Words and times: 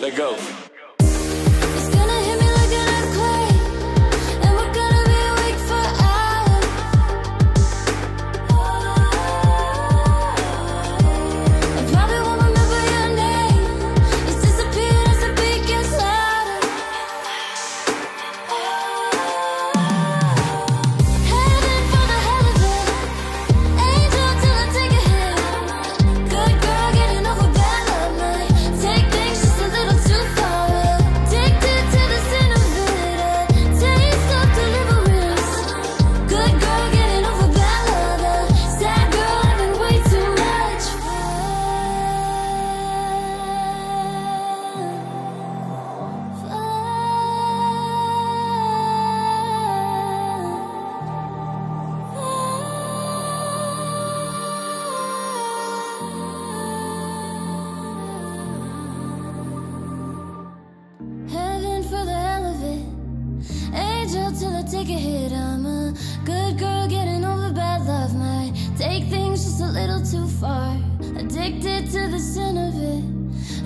Let 0.00 0.14
go. 0.14 0.36
Take 64.76 64.88
a 64.88 64.98
hit. 64.98 65.32
I'm 65.32 65.64
a 65.64 65.94
good 66.24 66.58
girl 66.58 66.86
getting 66.86 67.24
over 67.24 67.52
bad 67.52 67.86
love. 67.86 68.14
Might 68.14 68.52
take 68.76 69.04
things 69.04 69.44
just 69.44 69.60
a 69.60 69.66
little 69.66 70.02
too 70.04 70.26
far. 70.38 70.76
Addicted 71.16 71.90
to 71.92 72.08
the 72.08 72.18
sin 72.18 72.56
of 72.58 72.74
it. 72.92 73.04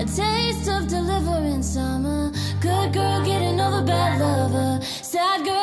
A 0.00 0.04
taste 0.04 0.68
of 0.68 0.88
deliverance. 0.88 1.76
I'm 1.76 2.04
a 2.06 2.32
good 2.60 2.92
girl 2.92 3.24
getting 3.24 3.60
over 3.60 3.82
bad 3.82 4.20
love. 4.20 4.54
A 4.54 4.84
sad 4.84 5.44
girl 5.44 5.59